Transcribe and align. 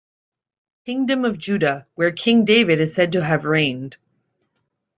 Kingdom 0.87 1.25
of 1.25 1.37
Judah, 1.37 1.85
when 1.93 2.15
King 2.15 2.43
David 2.43 2.79
is 2.79 2.91
said 2.95 3.11
to 3.11 3.23
have 3.23 3.45
reigned. 3.45 3.97